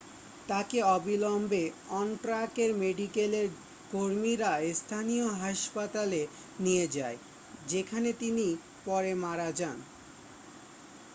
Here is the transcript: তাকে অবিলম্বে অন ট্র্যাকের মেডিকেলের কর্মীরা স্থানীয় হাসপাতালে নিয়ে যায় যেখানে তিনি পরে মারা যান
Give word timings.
তাকে 0.47 0.77
অবিলম্বে 0.95 1.63
অন 1.91 2.07
ট্র্যাকের 2.21 2.71
মেডিকেলের 2.81 3.47
কর্মীরা 3.91 4.51
স্থানীয় 4.73 5.27
হাসপাতালে 5.41 6.21
নিয়ে 6.59 6.85
যায় 6.89 7.17
যেখানে 7.67 8.09
তিনি 8.21 8.47
পরে 8.85 9.11
মারা 9.23 9.49
যান 9.51 9.77